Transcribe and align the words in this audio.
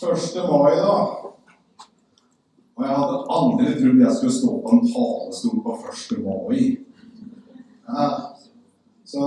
1. 0.00 0.36
mai, 0.50 0.76
da. 0.76 0.96
Og 2.76 2.84
jeg 2.84 2.96
hadde 3.00 3.20
aldri 3.32 3.70
trodd 3.78 4.02
jeg 4.02 4.16
skulle 4.16 4.34
stå 4.36 4.56
på 4.64 4.74
en 4.74 4.88
talerstol 4.92 5.62
på 5.64 5.76
1. 5.92 6.18
mai. 6.24 6.60
Ja. 7.88 8.08
Så 9.04 9.22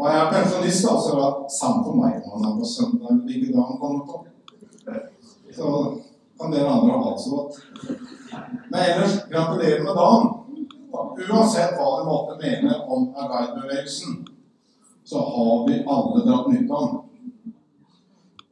Og 0.00 0.06
jeg 0.08 0.28
pensjonist, 0.32 0.84
da, 0.86 0.92
så 0.96 1.10
det 1.12 1.16
var 1.20 1.34
samme 1.52 1.82
for 1.84 1.96
meg 2.00 2.22
om 2.24 2.30
han 2.32 2.44
er 2.48 2.60
på 2.60 2.68
søndag 2.68 3.18
hvilken 3.26 3.52
dag 3.52 3.66
han 3.68 3.80
kommer 3.82 4.06
på. 4.08 4.20
Så 5.52 5.72
kan 6.40 6.54
dere 6.54 6.70
andre 6.72 7.02
ha 7.02 7.10
det 7.10 7.20
så 7.20 7.30
godt. 7.34 7.58
Men 8.70 8.80
ellers, 8.80 9.18
gratulerer 9.28 9.82
med 9.84 9.98
dagen. 10.00 10.30
Uansett 11.20 11.76
hva 11.76 11.90
du 11.98 12.08
måtte 12.08 12.38
mene 12.40 12.78
om 12.88 13.10
arbeiderbevegelsen, 13.12 14.22
så 15.04 15.20
har 15.34 15.68
vi 15.68 15.82
alle 15.84 16.24
dratt 16.24 16.48
nytte 16.48 16.80
av 16.80 16.88
den. 16.88 17.09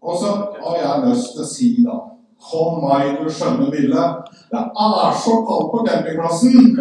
Og 0.02 0.18
så 0.18 0.34
har 0.62 0.76
jeg 0.82 1.04
lyst 1.08 1.34
til 1.34 1.42
å 1.42 1.48
si, 1.48 1.72
da 1.86 1.98
Kom 2.38 2.84
meg, 2.84 3.16
du 3.18 3.27
skjønne 3.34 3.66
ville. 3.73 4.02
Det 4.46 4.60
er 4.62 5.16
så 5.24 5.40
kaldt 5.42 5.73
på 5.73 5.80
campingplassen! 5.88 6.78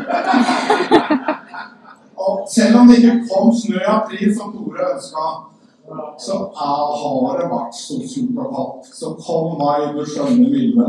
Og 2.28 2.44
selv 2.50 2.78
om 2.78 2.88
det 2.88 3.00
ikke 3.00 3.23
kom 3.32 3.50
snø 3.56 3.80
i 3.82 3.90
april, 3.90 4.30
som 4.38 4.54
Tore 4.54 4.92
ønska, 4.94 5.26
så 6.20 6.38
har 6.59 7.40
det 7.40 7.50
vært 7.50 7.78
så 7.78 7.98
surt 8.04 8.38
og 8.44 8.54
kaldt. 8.56 8.90
Så 9.00 9.14
kom 9.22 9.58
meg, 9.62 9.95
du 9.95 10.04
skjønne 10.06 10.50
ville. 10.52 10.88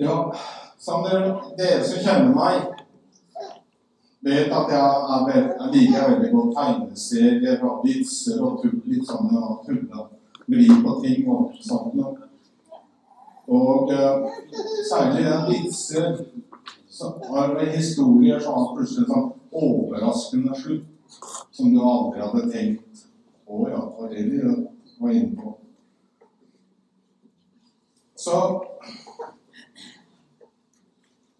Ja, 0.00 0.18
som 0.78 1.04
dere, 1.06 1.34
dere 1.58 1.82
som 1.86 2.02
kjenner 2.04 2.32
meg, 2.36 2.73
vet 4.24 4.52
at 4.52 4.70
jeg, 4.72 5.22
veld, 5.28 5.48
jeg 5.60 5.70
liker 5.74 6.10
veldig 6.10 6.30
godt 6.32 6.54
tegneserier 6.58 7.64
og 7.64 7.82
vitser 7.84 8.40
og 8.44 8.60
tull, 8.62 8.78
litt 8.88 9.08
sånn 9.08 9.32
og 9.36 9.64
tulle 9.66 10.06
vri 10.46 10.68
på 10.68 10.94
ting 11.04 11.28
og 11.32 11.58
sånt 11.64 11.96
noe. 11.98 12.30
Og 13.44 13.92
uh, 13.92 14.24
særlig 14.88 15.26
den 15.26 15.44
vitser 15.50 16.16
som 16.88 17.18
har 17.28 17.58
historier 17.74 18.40
som 18.40 18.56
har 18.56 18.72
plutselig 18.76 19.08
sånn 19.10 19.32
overraskende 19.54 20.56
slutt, 20.56 21.08
som 21.52 21.74
du 21.74 21.82
aldri 21.82 22.22
hadde 22.22 22.48
tenkt 22.52 23.04
Å 23.44 23.66
ja, 23.68 23.80
var 23.98 24.08
det 24.08 24.22
vi 24.24 24.38
var 24.40 25.10
inne 25.12 25.34
på. 25.36 25.50
Så 28.16 28.38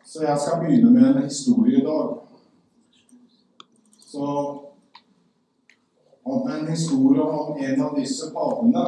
så 0.04 0.22
jeg 0.22 0.38
skal 0.38 0.60
begynne 0.60 0.90
med 0.94 1.06
en 1.08 1.24
historie 1.24 1.80
i 1.80 1.86
dag. 1.86 2.23
Så 4.14 4.62
om 6.22 6.50
en 6.50 6.66
historie 6.66 7.22
om 7.22 7.56
en 7.56 7.82
av 7.82 7.94
disse 7.94 8.30
pavene. 8.30 8.84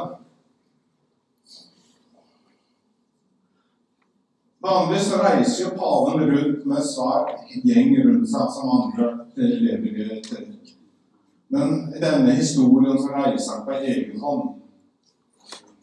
Vanligvis 4.59 5.09
reiser 5.13 5.63
jo 5.63 5.73
paven 5.79 6.29
rundt 6.29 6.65
med 6.65 6.77
en 6.77 6.87
svær 6.87 7.33
gjeng 7.67 7.91
rundt 8.05 8.29
seg 8.31 8.53
som 8.55 8.71
andre 8.77 9.09
lever 9.35 10.21
til. 10.29 10.45
Men 11.51 11.75
i 11.91 11.99
denne 11.99 12.35
historien 12.39 12.95
så 12.95 13.11
reiser 13.11 13.57
han 13.57 13.65
på 13.67 13.75
egen 13.81 14.21
hånd. 14.23 14.53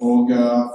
Og 0.00 0.32
uh, 0.32 0.72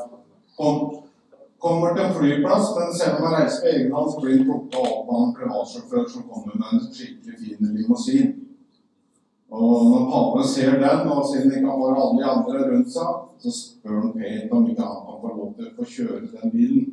kommer 1.58 1.96
til 1.96 2.06
en 2.06 2.16
flyplass, 2.20 2.70
men 2.78 2.94
selv 3.00 3.18
om 3.18 3.28
han 3.28 3.42
reiser 3.42 3.66
på 3.66 3.74
egen 3.74 3.98
hånd, 3.98 4.14
så 4.14 4.22
blir 4.22 4.38
han 4.38 4.46
plukka 4.52 4.86
av 4.94 5.18
en 5.24 5.36
privatsjåfør 5.42 6.08
som 6.14 6.30
kommer 6.30 6.62
med 6.62 6.78
en 6.78 6.86
skikkelig 6.88 7.42
fin 7.42 7.74
limousin. 7.80 8.39
Når 9.80 10.10
paven 10.12 10.48
ser 10.48 10.80
den, 10.82 11.08
og 11.12 11.28
siden 11.30 11.54
ikke 11.54 11.70
han 11.70 11.84
har 11.84 12.00
alle 12.02 12.18
de 12.20 12.26
andre 12.32 12.64
rundt 12.72 12.92
seg, 12.92 13.22
så 13.40 13.54
spør 13.56 14.02
han 14.02 14.16
pent 14.18 14.56
om 14.56 14.66
ikke 14.70 14.88
han 14.88 15.06
kan 15.06 15.22
få 15.22 15.32
lov 15.36 15.54
til 15.58 15.70
å 15.72 15.88
kjøre 15.94 16.32
den 16.34 16.54
bilen. 16.56 16.90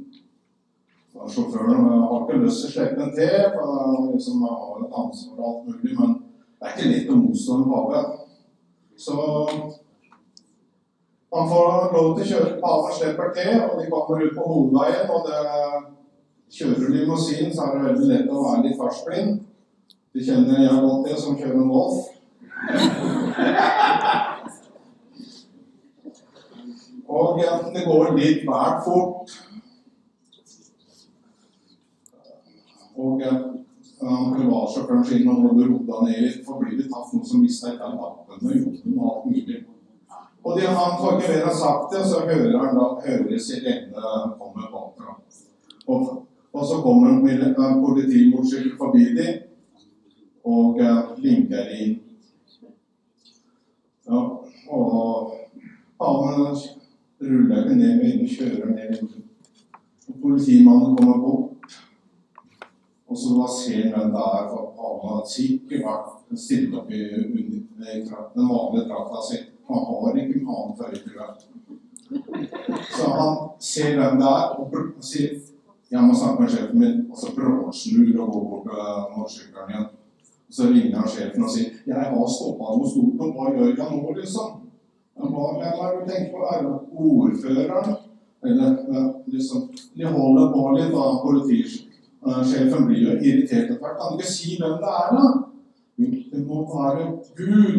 Så 1.13 1.31
sjåføren 1.33 1.89
har 1.89 2.21
ikke 2.21 2.43
lyst 2.43 2.63
til 2.63 2.69
å 2.69 2.75
slippe 2.75 3.01
den 3.01 3.13
til, 3.17 3.49
for 3.55 3.73
han 3.73 4.11
liksom 4.13 4.45
har 4.45 4.85
et 4.85 4.97
ansvar 5.03 5.41
og 5.41 5.49
alt 5.49 5.67
mulig, 5.71 5.97
men 5.99 6.15
det 6.57 6.69
er 6.69 6.75
ikke 6.75 6.93
lett 6.93 7.13
å 7.13 7.19
motstå 7.23 7.57
en 7.57 7.69
pave. 7.73 8.05
Så 8.97 9.17
han 11.37 11.51
får 11.51 11.95
lov 11.97 12.11
til 12.17 12.25
å 12.25 12.31
kjøre 12.31 12.59
paven 12.63 12.97
slipper 12.99 13.33
til, 13.37 13.55
og 13.67 13.81
de 13.81 13.89
kommer 13.93 14.25
ut 14.25 14.37
på 14.37 14.51
hovedveien. 14.51 15.11
Og 15.13 15.27
det 15.27 15.41
kjører 16.57 16.93
limousin, 16.95 17.51
så 17.53 17.67
er 17.67 17.75
det 17.75 17.89
veldig 17.91 18.11
lett 18.13 18.31
å 18.33 18.45
være 18.45 18.67
litt 18.69 18.79
fartsblind. 18.81 19.41
De 20.17 20.25
kjenner 20.25 20.63
jeg 20.63 20.85
godt 20.85 21.09
det 21.09 21.19
som 21.21 21.37
kjører 21.37 21.59
en 21.61 21.73
Golf. 21.73 22.16
Og 27.07 27.39
det 27.75 27.85
går 27.87 28.17
litt 28.17 28.43
vært 28.49 28.83
fort. 28.87 29.37
Og 32.97 33.23
privatsjåføren 34.01 35.05
sier 35.07 35.25
nå 35.25 35.33
må 35.41 35.53
du 35.57 35.65
deg 35.87 36.03
ned 36.09 36.21
litt, 36.25 36.43
for 36.47 36.61
blir 36.61 36.77
det 36.79 36.89
tatt 36.91 37.13
noen 37.15 37.27
som 37.29 37.43
mister 37.45 37.75
et 37.75 37.83
av 37.85 37.97
lappene 37.97 38.51
og 38.51 38.57
jobben 38.61 38.99
og 38.99 39.11
alt 39.11 39.27
mulig. 39.31 39.59
Og 40.47 40.59
de, 40.59 40.67
han 40.67 40.99
får 41.01 41.17
ikke 41.17 41.33
mer 41.33 41.55
sagt 41.59 41.93
det, 41.93 42.03
så 42.07 42.23
hører 42.29 42.59
han 42.63 42.77
da 42.79 42.87
hører 43.03 43.39
sirene 43.43 44.13
komme 44.39 44.69
bakfra. 44.71 45.17
Og, 45.87 46.01
og 46.53 46.67
så 46.67 46.81
kommer 46.85 47.17
en 47.17 47.83
politimotorsykkel 47.83 48.77
forbi 48.79 49.09
dem 49.17 49.43
og 50.47 50.79
uh, 50.79 51.17
linker 51.19 51.73
inn. 51.75 51.97
Og 54.69 55.33
paven 55.99 56.57
ruller 57.21 57.75
ned 57.75 57.97
med 58.03 58.23
og 58.23 58.29
kjører 58.29 58.73
ned. 58.75 59.03
Og 60.09 60.15
politimannen 60.23 60.97
kommer 60.97 61.19
bort, 61.19 61.77
og 63.09 63.19
så 63.19 63.47
ser 63.65 63.97
han 63.97 64.13
der 64.15 64.49
for 64.51 64.73
han 64.77 65.01
har 65.09 65.27
sikkert 65.31 65.85
vært 65.87 66.39
stilt 66.39 66.75
opp 66.75 66.91
i 66.91 67.03
den 67.09 68.49
vanlige 68.51 68.87
drakta 68.89 69.23
si. 69.29 69.43
Han 69.69 69.85
har 69.89 70.19
ikke 70.21 70.41
en 70.41 70.49
annen 70.55 70.77
føyte. 70.79 71.11
Så 72.97 73.11
han 73.19 73.37
ser 73.61 74.01
den 74.01 74.21
der 74.21 74.57
og 74.61 74.75
sier 75.03 75.39
jeg 75.91 76.03
må 76.03 76.15
snakke 76.19 76.43
med 76.43 76.51
sjefen 76.51 76.81
min, 76.83 77.03
og 77.11 77.19
så 77.19 77.29
bråsnur 77.35 78.23
og 78.23 78.33
går 78.33 78.47
bort 78.51 78.65
til 78.67 78.81
motorsykkelen 79.17 79.69
igjen. 79.71 79.85
Så 80.51 80.71
ringer 80.71 80.97
han 80.99 81.09
sjefen 81.09 81.45
og 81.47 81.51
sier 81.51 81.69
'Jeg 81.87 81.95
har 81.95 82.27
stoppa 82.27 82.75
noe 82.75 82.91
stort, 82.91 83.21
og 83.23 83.35
hva 83.35 83.53
gjør 83.55 83.77
jeg 83.77 83.91
nå?' 83.93 84.15
liksom. 84.19 84.56
Hva 85.17 85.47
er 85.65 85.97
du 85.97 86.11
tenker 86.11 86.31
på? 86.33 86.39
Er 86.53 86.63
det 86.63 86.73
ordføreren? 86.93 87.97
Eller 88.45 88.77
liksom 89.27 89.69
De 89.97 90.05
holder 90.05 90.53
på 90.53 90.71
litt, 90.77 90.93
da. 90.93 91.05
Politisjefen 91.25 92.87
blir 92.87 93.03
jo 93.03 93.17
irritert 93.17 93.71
etter 93.71 93.81
hvert. 93.81 93.99
Kan 94.01 94.13
du 94.13 94.21
ikke 94.21 94.33
si 94.33 94.59
hvem 94.61 94.77
det 94.83 94.93
er, 95.03 95.09
da? 95.17 95.27
Det 96.33 96.43
må 96.47 96.67
være 96.69 97.07
Gud. 97.37 97.77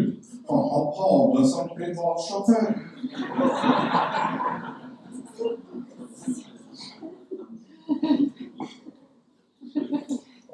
Han 0.50 0.62
har 0.72 0.84
pave 0.98 1.44
som 1.48 1.68
privatsjåfør. 1.76 2.66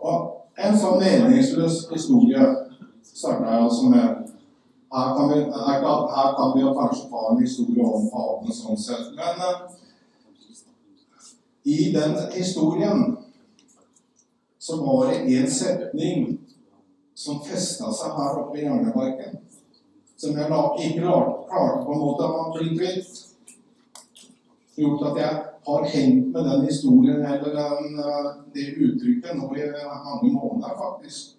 Og 0.05 0.19
en 0.67 0.79
sånn 0.79 1.01
meningsløs 1.01 1.81
historie 1.95 2.45
starta 3.03 3.49
jeg 3.49 3.65
altså 3.65 3.91
med 3.95 4.34
her 4.95 5.17
kan, 5.17 5.29
vi, 5.29 5.41
her, 5.45 5.81
kan, 5.83 6.09
her 6.17 6.29
kan 6.39 6.53
vi 6.55 6.61
jo 6.63 6.75
kanskje 6.79 7.09
ta 7.11 7.23
en 7.31 7.41
historie 7.43 7.83
om 7.83 8.07
paven 8.13 8.55
sånn 8.55 8.79
sett. 8.79 9.11
Men 9.19 9.43
uh, 9.43 9.65
i 11.65 11.91
den 11.95 12.15
historien 12.35 13.17
så 14.59 14.79
var 14.85 15.11
det 15.11 15.19
en 15.39 15.51
setning 15.51 16.39
som 17.15 17.41
festa 17.45 17.91
seg 17.93 18.15
her 18.19 18.39
oppe 18.43 18.59
i 18.59 18.65
hjernebarken. 18.65 19.41
Som 20.17 20.39
jeg 20.39 20.47
ikke 20.87 21.03
klarte 21.03 21.83
på 21.85 21.95
en 21.95 22.03
måte 22.03 22.29
å 22.31 22.47
bli 22.55 22.71
kvitt. 22.79 23.21
Gjort 24.79 25.07
at 25.11 25.21
jeg 25.21 25.43
har 25.67 25.89
hengt 25.91 26.31
med 26.33 26.51
den 26.51 26.65
historien 26.69 27.27
eller 27.27 27.55
den, 27.59 27.99
eh, 27.99 28.31
det 28.55 28.75
uttrykket 28.87 29.37
nå 29.37 29.51
i 29.57 29.71
mange 30.07 30.33
måneder, 30.33 30.79
faktisk. 30.79 31.34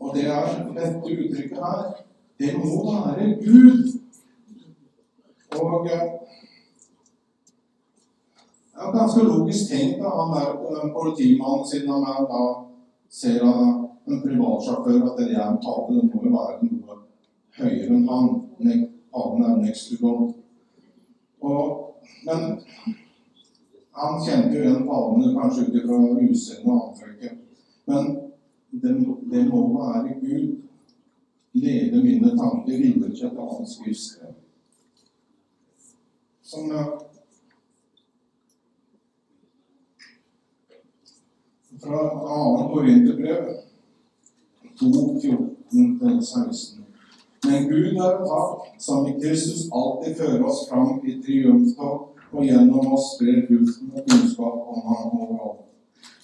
Og 0.00 0.14
det 0.14 0.26
er 0.30 0.46
dette 0.76 0.98
uttrykket 1.02 1.58
her. 1.58 2.04
Det 2.38 2.54
må 2.58 2.84
være 2.86 3.34
Gud. 3.44 3.98
Og 5.58 5.86
eh, 5.86 6.06
det 8.78 8.86
er 8.86 8.98
ganske 8.98 9.24
logisk 9.26 9.70
tenkt 9.70 10.04
av 10.06 10.12
han 10.20 10.34
der 10.36 10.92
politimannen, 10.94 11.66
siden 11.66 11.90
han 11.90 12.04
er 12.12 12.26
da 12.30 12.42
ser 13.10 13.42
av 13.42 13.62
en 14.06 14.20
privatsjåfør 14.22 15.08
at 15.08 15.18
det 15.18 15.32
er 15.34 15.46
en 15.48 15.58
pave. 15.64 15.96
Det 15.96 16.04
må 16.12 16.22
jo 16.24 16.34
være 16.36 16.68
noe 16.68 17.00
høyere 17.58 17.96
enn 17.96 18.08
han. 18.12 18.30
Paven 19.12 19.44
er 19.44 19.56
next 19.56 19.90
to 19.90 19.96
God. 20.02 20.32
Og, 21.42 21.68
men 22.26 22.60
han 23.98 24.20
kjente 24.22 24.54
jo 24.54 24.62
igjen 24.62 24.86
pavene 24.86 25.34
kanskje 25.34 25.66
ut 25.66 25.78
ifra 25.80 25.98
utseendet 26.04 26.66
og 26.68 26.82
antrekket. 26.88 27.38
Men 27.88 28.10
det, 28.70 29.46
lova 29.46 29.68
må 29.68 29.92
være 29.92 30.14
Gud. 30.20 30.56
lede 31.52 32.02
mine 32.02 32.36
tanker 32.36 32.78
videre 32.78 33.10
til 33.10 33.26
et 33.26 33.38
annet 33.38 33.68
skriftsted. 33.68 34.34
Som 36.42 36.70
fra 41.82 41.98
2. 42.62 42.68
Korinterbrev 42.72 43.44
2.14-16. 44.80 46.80
Men 47.46 47.68
Gud 47.70 47.92
er 48.06 48.14
takk, 48.30 48.58
som 48.82 49.06
i 49.06 49.14
Kristus 49.20 49.62
alltid 49.80 50.12
fører 50.18 50.42
oss 50.44 50.60
fram 50.70 50.90
i 51.06 51.08
triumftog, 51.22 51.98
og 52.32 52.44
gjennom 52.44 52.92
oss 52.92 53.12
sprer 53.14 53.46
duften 53.50 53.92
og 53.94 54.00
kunnskap 54.10 54.56
om 54.72 54.80
ham 54.88 55.20
overalt. 55.22 55.64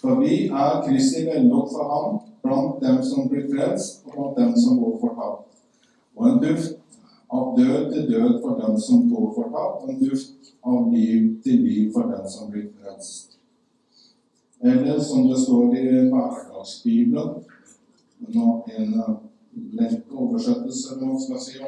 For 0.01 0.21
vi 0.21 0.35
er 0.47 0.83
Kristi 0.87 1.21
vennlokk 1.29 1.69
for 1.73 1.85
ham, 1.93 2.19
blant 2.45 2.81
dem 2.81 3.03
som 3.03 3.29
blir 3.29 3.49
frelst, 3.49 4.05
og 4.05 4.13
blant 4.15 4.37
dem 4.39 4.57
som 4.61 4.81
går 4.83 4.99
fortapt. 5.01 5.47
Og 6.15 6.27
en 6.29 6.43
duft 6.43 7.01
av 7.33 7.55
død 7.57 7.93
til 7.93 8.11
død 8.13 8.41
for 8.43 8.61
den 8.61 8.81
som 8.81 9.09
går 9.11 9.31
fortapt, 9.39 9.83
og 9.83 9.91
en 9.91 10.03
duft 10.03 10.53
av 10.65 10.93
liv 10.93 11.31
til 11.45 11.65
liv 11.65 11.93
for 11.95 12.13
den 12.13 12.29
som 12.31 12.53
blir 12.53 12.69
frelst. 12.77 13.39
Eller 14.61 15.01
som 15.01 15.29
det 15.29 15.41
står 15.41 15.75
i 15.77 15.87
hverdagsbibelen, 16.13 17.35
en 18.35 18.95
lett 19.73 20.13
oversettelse, 20.13 20.97
hva 21.01 21.19
skal 21.21 21.41
si, 21.41 21.59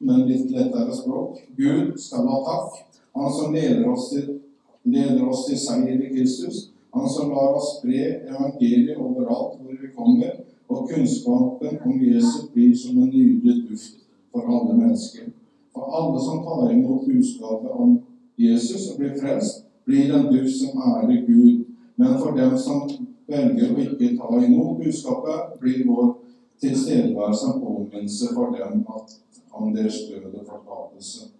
men 0.00 0.26
litt 0.28 0.50
lettere 0.52 0.92
språk. 0.96 1.40
Gud 1.56 1.96
skal 2.00 2.28
ha 2.28 2.40
takk, 2.48 3.00
han 3.16 3.32
som 3.36 3.54
leder 3.54 3.88
oss 3.88 4.10
til, 4.12 4.38
leder 4.84 5.24
oss 5.28 5.46
til 5.48 5.60
seier 5.60 6.00
i 6.00 6.12
Kristus. 6.14 6.69
Han 6.92 7.08
som 7.08 7.30
lar 7.30 7.54
oss 7.56 7.78
spre 7.78 8.00
evangeliet 8.28 8.98
overalt 8.98 9.58
hvor 9.60 9.76
vi 9.82 9.90
kommer, 9.96 10.30
og 10.70 10.88
kunnskapen 10.90 11.78
om 11.84 12.00
Jesus 12.02 12.50
blir 12.54 12.74
som 12.76 12.98
en 13.02 13.10
nydelig 13.10 13.70
duft 13.70 14.02
for 14.32 14.46
alle 14.46 14.76
mennesker. 14.78 15.30
For 15.74 15.90
alle 15.98 16.20
som 16.20 16.42
tar 16.46 16.72
imot 16.74 17.06
budskapet 17.06 17.70
om 17.70 17.98
Jesus 18.38 18.90
og 18.90 18.98
blir 18.98 19.16
frelst, 19.20 19.64
blir 19.86 20.14
en 20.14 20.30
duft 20.32 20.56
som 20.58 20.78
ærer 20.78 21.26
Gud. 21.26 21.64
Men 21.96 22.18
for 22.18 22.36
dem 22.38 22.58
som 22.58 22.86
velger 23.30 23.74
å 23.74 23.82
ikke 23.84 24.14
ta 24.18 24.44
imot 24.44 24.78
budskapet, 24.82 25.58
blir 25.62 25.84
vår 25.86 26.14
tilstedeværelse 26.60 27.50
en 27.50 27.60
påminnelse 27.60 28.34
for 28.34 28.54
dem 28.56 28.82
at, 28.96 29.18
om 29.52 29.74
deres 29.74 30.02
døde 30.08 30.42
fortapelse. 30.46 31.30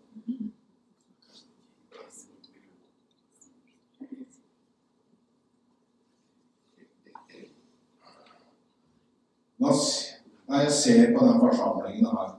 Når 9.61 10.63
jeg 10.63 10.73
ser 10.73 11.19
på 11.19 11.27
den 11.27 11.41
forsamlingen 11.41 12.07
her, 12.07 12.31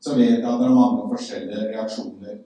så 0.00 0.14
vet 0.14 0.38
jeg 0.38 0.44
at 0.46 0.60
det 0.60 0.66
er 0.68 0.74
mange 0.74 1.06
forskjellige 1.10 1.68
reaksjoner. 1.72 2.36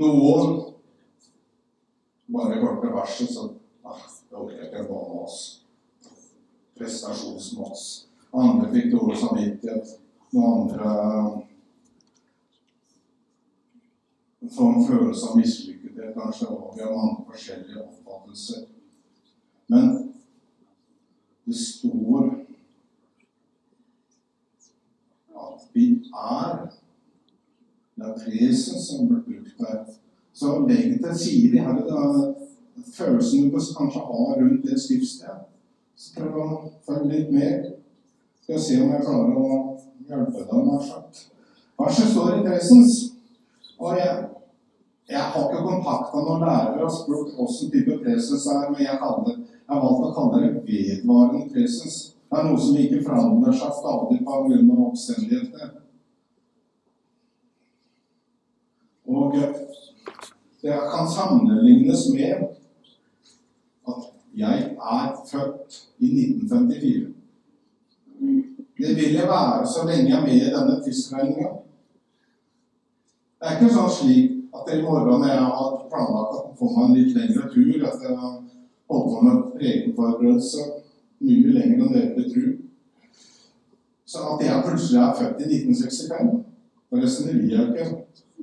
Noen 0.00 0.54
bare 2.34 2.58
hørte 2.58 2.94
verset, 2.94 3.30
så 3.30 3.50
ah, 3.86 4.00
det 4.30 4.38
orker 4.38 4.56
jeg 4.56 4.70
ikke 4.72 4.86
gå 4.88 5.02
med 5.08 5.20
oss. 5.22 5.38
Prestasjonsmås. 6.74 7.84
Andre 8.34 8.72
fikk 8.72 8.90
dårlig 8.96 9.20
samvittighet. 9.20 9.92
Noen 10.34 10.64
andre 10.64 10.88
får 14.56 14.72
en 14.72 14.88
følelse 14.88 15.28
av 15.28 15.38
mislykkethet, 15.38 16.16
kanskje. 16.16 16.48
Og 16.48 16.74
vi 16.74 16.82
har 16.82 16.96
mange 16.96 17.28
forskjellige 17.28 17.84
oppfattelser. 17.84 18.66
Men 19.70 20.13
det 21.46 21.56
står 21.56 22.30
at 25.36 25.68
vi 25.72 25.86
er 26.14 26.70
Det 27.94 28.14
presen 28.24 28.80
som 28.82 29.08
blir 29.08 29.20
brukt 29.22 29.58
der. 29.58 29.84
Så 30.32 30.66
legg 30.68 30.98
til 30.98 31.18
side 31.18 31.52
de 31.52 31.58
her 31.58 32.34
følelsene 32.96 33.50
du 33.52 33.58
kanskje 33.78 34.00
har 34.00 34.34
rundt 34.40 34.64
det 34.66 34.80
skriftstedet. 34.82 35.44
Så 35.96 36.14
prøv 36.16 36.38
å 36.42 36.48
følge 36.86 37.10
litt 37.12 37.30
med. 37.32 37.68
Skal 38.42 38.60
se 38.60 38.80
om 38.82 38.90
jeg 38.90 39.04
klarer 39.06 39.38
å 39.38 39.60
hjelpe 40.08 40.42
deg. 40.42 40.66
nær 40.66 40.82
sagt. 40.82 41.28
Verset 41.78 42.10
står 42.10 42.32
i 42.34 42.42
presens. 42.48 42.96
Og 43.78 43.94
jeg 43.98 44.16
har 45.34 45.50
ikke 45.50 45.66
kontakta 45.66 46.22
noen 46.22 46.46
lærere 46.46 46.86
og 46.86 46.94
spurt 46.94 47.34
hvilken 47.34 47.72
type 47.74 47.98
presens 48.04 48.46
er, 48.52 48.70
men 48.70 48.86
jeg 48.86 49.00
kaller 49.02 49.36
jeg 49.64 49.72
har 49.72 49.80
valgt 49.80 50.04
å 50.04 50.12
kalle 50.12 50.40
det 50.42 50.64
vedvarende 50.66 51.46
presens. 51.52 51.96
Det 52.28 52.36
er 52.36 52.44
noe 52.48 52.60
som 52.60 52.76
ikke 52.76 53.04
forandrer 53.06 53.56
seg 53.56 53.72
stadig 53.78 54.18
pga. 54.26 54.40
omstendighetene. 54.88 55.70
Og 59.06 59.32
det 60.62 60.76
kan 60.92 61.08
sammenlignes 61.08 62.06
med 62.12 62.44
at 63.88 64.06
jeg 64.36 64.76
er 64.76 65.10
født 65.30 65.80
i 65.98 66.12
1954. 66.12 67.12
Det 68.78 68.96
vil 68.96 69.14
jeg 69.14 69.28
være 69.28 69.66
så 69.66 69.86
lenge 69.88 70.10
jeg 70.10 70.18
er 70.18 70.26
med 70.26 70.34
i 70.34 70.54
denne 70.54 70.80
tidsregninga. 70.84 71.52
Det 73.40 73.48
er 73.48 73.60
ikke 73.60 73.74
sånn 73.76 73.92
slik 73.92 74.33
at 74.54 74.70
i 74.74 74.82
morgen 74.82 75.26
jeg 75.28 75.44
har 75.58 75.76
planlagt 75.90 76.38
å 76.38 76.54
få 76.58 76.70
meg 76.74 76.84
en 76.84 76.96
litt 76.98 77.16
lengre 77.16 77.50
tur 77.52 77.86
at 77.88 78.02
jeg 78.06 78.18
holdt 78.20 79.10
på 79.10 79.20
med 79.26 79.44
prekenforberedelse 79.58 80.66
mye 81.24 81.54
lenger 81.56 81.84
enn 81.84 81.94
dere 81.94 82.26
tro. 82.30 82.50
Så 84.04 84.24
at 84.34 84.42
jeg 84.44 84.64
plutselig 84.66 85.00
er 85.00 85.16
født 85.20 85.40
i 85.42 85.50
1965 85.60 86.34
Forresten, 86.94 87.26
vil 87.40 87.50
jeg 87.50 87.62
ikke. 87.68 87.84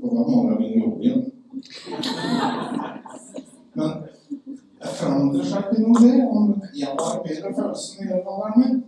Og 0.01 0.07
da 0.11 0.23
må 0.27 0.39
jeg 0.49 0.57
begynne 0.59 0.81
å 0.81 0.87
jobbe 0.87 1.01
igjen. 1.05 1.21
Men 3.77 3.89
jeg 4.81 4.95
forandrer 4.97 5.45
seg 5.47 5.69
ikke 5.69 5.83
noe, 5.85 6.01
det, 6.01 6.15
om 6.25 6.49
jeg 6.75 6.89
har 6.89 7.21
bedre 7.23 7.53
følelser 7.55 8.01
i 8.01 8.09
alderen 8.17 8.57
min. 8.57 8.81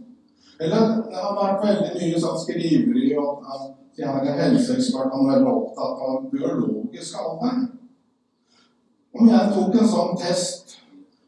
Eller 0.59 0.81
det 1.07 1.21
har 1.21 1.37
vært 1.37 1.63
veldig 1.63 1.93
mye 2.01 2.23
sånn 2.25 2.41
skriveri 2.41 3.05
og 3.21 3.47
at 3.53 3.63
de 3.97 4.05
her 4.07 4.39
helseekspertene 4.39 5.27
er 5.27 5.35
veldig 5.35 5.51
opptatt 5.53 6.05
av 6.07 6.23
biologisk 6.31 7.19
alder. 7.21 7.59
Om 9.13 9.29
jeg 9.29 9.51
tok 9.53 9.77
en 9.77 9.91
sånn 9.91 10.15
test 10.17 10.79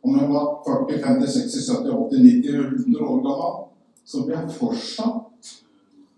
om 0.05 0.17
jeg 0.17 0.29
var 0.29 0.49
40, 0.65 0.99
50, 1.01 1.29
60, 1.35 1.67
70, 1.69 1.93
80, 2.07 2.25
90, 2.25 2.57
100 2.89 3.05
år 3.05 3.21
gammel, 3.25 3.61
så 4.05 4.23
blir 4.25 4.37
jeg 4.37 4.57
fortsatt 4.57 5.53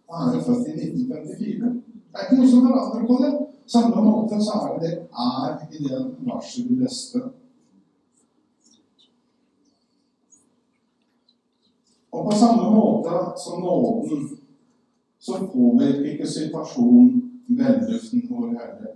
være 0.07 0.43
født 0.43 0.67
i 0.67 0.75
1954. 0.75 1.73
Det 2.11 2.19
er 2.19 2.25
ikke 2.25 2.39
noe 2.39 2.49
som 2.51 2.67
forandrer 2.67 3.07
på 3.07 3.19
det. 3.23 3.33
Samme 3.67 4.03
måte 4.03 4.39
så 4.43 4.61
er 4.63 4.79
det 4.79 4.93
er 5.11 5.57
i 5.71 5.83
det 5.83 5.99
varselet 6.27 6.79
neste. 6.81 7.23
Og 12.11 12.29
på 12.29 12.37
samme 12.39 12.69
måte 12.71 13.17
som 13.43 13.59
nåden, 13.61 14.36
så 15.27 15.47
påvirker 15.53 16.11
ikke 16.11 16.27
situasjonen 16.27 17.41
velduften 17.47 18.21
vår 18.29 18.47
heller. 18.47 18.93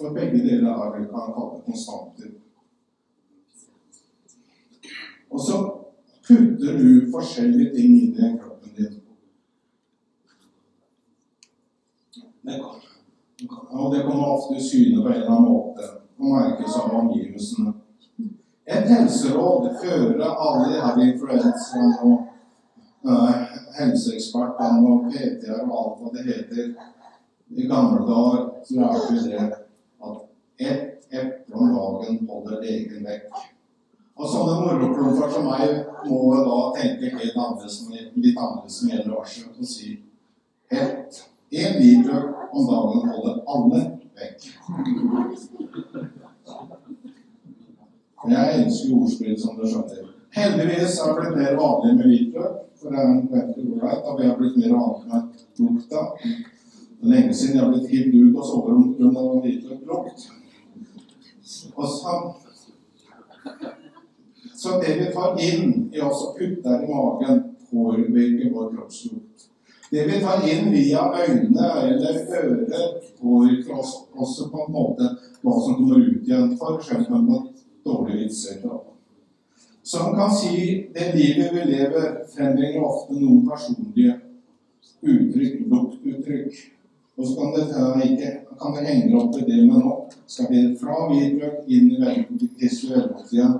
For 0.00 0.14
begge 0.14 0.40
deler 0.42 0.72
er 0.72 0.88
det 0.96 1.04
kan 1.12 1.30
kalle 1.36 1.60
konstanter. 1.66 2.32
Og 5.30 5.40
så 5.46 5.60
putter 6.26 6.78
du 6.80 6.90
forskjellige 7.14 7.70
ting 7.76 7.94
inn 8.00 8.18
i 8.18 8.32
kroppen 8.40 8.74
din. 8.76 8.98
Og 13.70 13.94
det 13.94 14.02
kommer 14.08 14.26
ofte 14.34 14.58
syne 14.58 15.02
på 15.02 15.08
en 15.08 15.20
eller 15.20 15.34
annen 15.36 15.52
måte 15.52 15.92
og 16.18 16.32
merkes 16.32 16.80
av 16.82 16.98
omgivelsene. 16.98 17.76
Et 18.66 18.90
helseråd 18.90 19.70
fører 19.84 20.26
alle 20.26 20.72
de 20.72 20.80
her 20.82 21.04
influensaene 21.12 22.00
og 22.02 22.24
uh, 23.06 23.45
helseekspertene 23.78 24.90
og 24.90 25.10
PT-er 25.10 25.64
og 25.66 25.74
alt 25.80 26.00
hva 26.00 26.12
det 26.14 26.24
heter. 26.30 26.72
I 27.56 27.66
gamle 27.70 28.02
dager 28.08 28.48
så 28.66 28.78
lærte 28.80 29.12
vi 29.12 29.18
det 29.28 29.42
at 29.42 30.16
ett 30.58 31.06
eple 31.12 31.54
om 31.54 31.74
dagen 31.76 32.18
holder 32.30 32.62
legen 32.64 33.06
vekk. 33.06 33.44
Og 34.16 34.30
sånne 34.32 34.56
moroklumper 34.62 35.32
som 35.32 35.46
meg 35.50 35.72
må 36.08 36.20
da 36.40 36.58
tenke 36.78 37.12
helt 37.12 37.36
annerledes 37.36 37.82
litt 38.16 38.38
annerledes 38.40 38.80
verset, 39.12 39.50
og 39.52 39.68
si 39.68 39.98
ett 40.72 41.22
én 41.52 41.78
video 41.78 42.22
om 42.50 42.66
dagen 42.66 43.08
holder 43.12 43.42
alle 43.46 43.82
vekk. 44.16 44.48
Jeg 48.26 48.64
elsker 48.64 48.96
ordspill, 48.96 49.36
som 49.38 49.58
du 49.60 49.66
skjønner. 49.68 50.15
Heldigvis 50.36 51.00
har 51.00 51.14
det 51.14 51.20
blitt 51.20 51.36
mer 51.38 51.54
vanlig 51.56 51.92
med 51.96 52.06
hvitløk, 52.10 52.56
for 52.76 52.92
det 52.92 53.02
er 53.02 53.12
veldig 53.34 53.62
ålreit, 53.72 54.02
og 54.04 54.18
vi 54.18 54.24
har 54.28 54.34
blitt 54.36 54.56
mer 54.60 54.72
vanlig 54.76 55.06
med 55.12 55.22
lukta. 55.62 56.02
Lenge 57.12 57.34
siden 57.34 57.54
jeg 57.56 57.62
har 57.62 57.70
blitt 57.72 57.92
hivd 57.92 58.16
ut 58.18 58.34
av 58.36 58.48
soverommet 58.50 58.98
pga. 58.98 59.22
hvitløklukt. 59.44 60.26
Og 61.76 61.88
så 61.94 62.16
Så 64.56 64.80
det 64.80 64.92
vi 64.98 65.06
tar 65.14 65.40
inn 65.40 65.90
i 65.94 66.00
oss 66.00 66.22
og 66.26 66.36
putter 66.38 66.82
i 66.82 66.88
magen, 66.90 67.42
påvirker 67.70 68.52
vår 68.52 68.70
kroppslukt. 68.74 69.46
Det 69.90 70.04
vi 70.08 70.20
tar 70.20 70.44
inn 70.48 70.72
via 70.72 71.04
øynene 71.22 71.68
eller 71.82 72.18
ører, 72.40 73.00
påvirker 73.20 73.78
oss 73.78 73.94
også 74.16 74.50
på 74.50 74.66
en 74.66 74.72
måte 74.72 75.08
hva 75.42 75.56
som 75.60 75.78
kommer 75.80 76.00
ut 76.00 76.28
igjen. 76.28 76.56
For 76.58 76.76
eksempel 76.80 77.22
med 77.22 77.48
dårlige 77.84 78.24
vitser. 78.24 78.64
Man 79.94 80.16
kan 80.16 80.30
si 80.34 80.86
det 80.94 81.14
livet 81.14 81.52
vi 81.54 81.64
lever, 81.64 82.06
frembringer 82.34 82.82
ofte 82.82 83.14
noen 83.14 83.44
personlige 83.46 84.16
uttrykk, 85.02 85.60
luktuttrykk. 85.70 86.56
Og 87.16 87.26
så 87.26 87.34
kan 87.38 87.52
det, 87.54 88.08
ikke, 88.10 88.30
kan 88.60 88.74
det 88.74 88.86
henge 88.88 89.20
opp 89.20 89.36
i 89.38 89.44
det, 89.46 89.62
med 89.64 89.78
nå 89.80 89.92
skal 90.26 90.50
vi 90.50 90.64
fra 90.80 91.06
hvitløk 91.08 91.70
inn 91.70 91.92
i 91.94 92.00
igjen. 93.32 93.54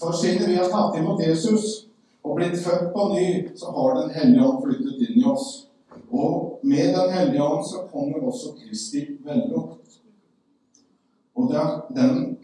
For 0.00 0.16
siden 0.16 0.48
vi 0.48 0.56
har 0.58 0.72
tatt 0.72 0.96
imot 0.98 1.22
Jesus 1.22 1.86
og 2.24 2.36
blitt 2.40 2.58
født 2.58 2.90
på 2.94 3.06
ny, 3.12 3.28
så 3.56 3.70
har 3.76 4.00
Den 4.00 4.10
hellige 4.16 4.46
ånd 4.46 4.64
flyttet 4.64 5.04
inn 5.08 5.20
i 5.20 5.24
oss. 5.24 5.66
Og 6.10 6.58
med 6.62 6.94
Den 6.96 7.12
hellige 7.12 7.44
ånd 7.44 7.64
så 7.66 7.86
kommer 7.92 8.24
også 8.24 8.56
Kristi 8.58 9.06
vellukt. 9.24 10.00
Og 11.34 11.52
det, 11.52 11.60
er 11.60 11.86
den, 11.96 12.36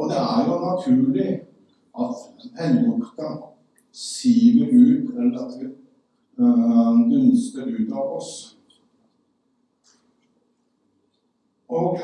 og 0.00 0.08
det 0.08 0.16
er 0.16 0.46
jo 0.48 0.54
naturlig 0.64 1.28
at 2.00 2.14
vellukta 2.56 3.28
siver 3.92 4.66
ut, 4.66 5.10
eller 5.18 5.40
at 5.44 5.52
vi 5.60 5.66
uh, 6.40 7.00
dunster 7.10 7.66
ut 7.66 7.92
av 7.92 8.16
oss. 8.16 8.56
Og 11.68 11.98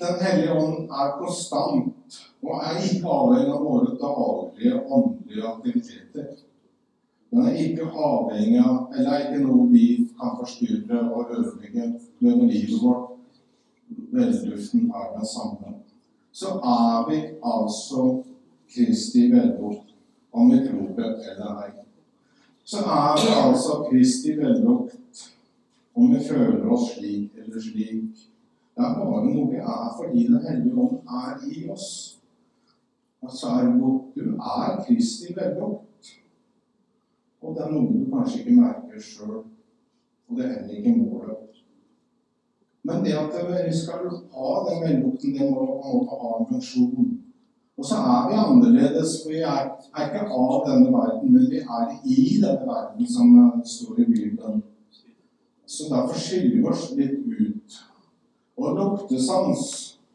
Den 0.00 0.20
hellige 0.20 0.52
ånd 0.52 0.88
er 0.90 1.16
konstant 1.18 2.18
og 2.42 2.60
er 2.64 2.78
ikke 2.86 3.10
avhengig 3.16 3.52
av 3.52 3.64
våre 3.64 3.96
daglige 4.00 4.80
åndelige 4.96 5.48
aktiviteter. 5.48 6.30
Den 7.30 7.46
er 7.48 7.58
ikke 7.64 7.88
avhengig 7.90 8.60
av, 8.62 8.78
eller 8.94 9.10
er 9.10 9.26
ikke 9.26 9.44
noe 9.44 9.66
vi 9.72 9.86
kan 10.20 10.38
forstyrre 10.38 11.02
og 11.10 11.34
ødelegge 11.34 11.88
med 12.20 12.46
livet 12.52 12.78
vårt. 12.82 13.10
Velduften 14.14 14.90
er 14.90 15.10
den 15.18 15.26
samme. 15.26 15.74
Så 16.34 16.46
er 16.46 17.10
vi 17.10 17.16
altså 17.42 18.22
Kristi 18.74 19.28
vellukt, 19.30 19.94
om 20.32 20.50
vi 20.50 20.56
tror 20.66 20.88
det 20.96 21.10
eller 21.30 21.60
ei. 21.62 21.70
Så 22.64 22.78
er 22.78 23.20
vi 23.22 23.28
altså 23.44 23.86
Kristi 23.90 24.34
vellukt, 24.38 25.30
om 25.94 26.10
vi 26.14 26.24
føler 26.28 26.66
oss 26.74 26.88
slik 26.96 27.38
eller 27.38 27.60
slik. 27.60 28.24
Det 28.74 28.82
er 28.82 28.98
bare 28.98 29.22
noe 29.28 29.46
vi 29.52 29.60
er 29.62 29.94
fordi 29.96 30.26
Den 30.26 30.42
hellige 30.48 30.74
ånd 30.74 30.96
er 31.22 31.46
i 31.46 31.68
oss. 31.70 32.18
Altså 33.22 33.46
er 33.46 33.70
du 34.16 34.34
er 34.34 34.84
Kristi 34.86 35.36
vellukt. 35.36 36.14
Og 37.42 37.54
det 37.54 37.62
er 37.62 37.72
noe 37.76 37.92
du 37.92 38.10
kanskje 38.10 38.42
ikke 38.42 38.58
merker 38.58 39.00
sjøl. 39.00 39.44
Og 40.28 40.36
det 40.36 40.44
er 40.44 40.54
heller 40.56 40.78
ikke 40.80 40.98
målet. 40.98 41.43
Men 42.84 43.04
det 43.04 43.14
at 43.16 43.36
vi 43.48 43.76
skal 43.76 44.08
ha 44.36 44.48
den 44.68 44.82
vellukten, 44.84 45.34
det 45.34 45.50
må, 45.50 45.64
må 45.84 46.02
ha 46.10 46.32
en 46.38 46.48
funksjon. 46.52 47.14
Og 47.78 47.84
så 47.84 47.94
er 47.96 48.28
vi 48.28 48.34
annerledes. 48.38 49.14
Vi 49.28 49.40
er, 49.40 49.70
er, 49.96 50.04
ikke 50.04 50.26
av 50.28 50.66
denne 50.68 50.92
verden, 50.92 51.32
men 51.32 51.48
vi 51.50 51.62
er 51.64 51.94
i 52.04 52.26
denne 52.42 52.68
verden, 52.68 53.08
som 53.08 53.32
står 53.64 54.04
i 54.04 54.04
Bibelen. 54.10 54.62
Så 55.66 55.88
derfor 55.90 56.18
skiller 56.20 56.56
vi 56.56 56.66
oss 56.70 56.90
litt 56.98 57.24
ut. 57.24 57.78
Og 58.60 58.76
luktesans 58.78 59.64